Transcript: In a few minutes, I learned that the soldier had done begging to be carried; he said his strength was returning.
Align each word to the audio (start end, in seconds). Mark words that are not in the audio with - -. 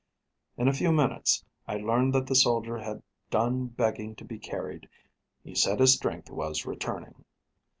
In 0.57 0.67
a 0.67 0.73
few 0.73 0.91
minutes, 0.91 1.45
I 1.67 1.75
learned 1.75 2.15
that 2.15 2.25
the 2.25 2.33
soldier 2.33 2.79
had 2.79 3.03
done 3.29 3.67
begging 3.67 4.15
to 4.15 4.25
be 4.25 4.39
carried; 4.39 4.89
he 5.43 5.53
said 5.53 5.79
his 5.79 5.93
strength 5.93 6.31
was 6.31 6.65
returning. 6.65 7.23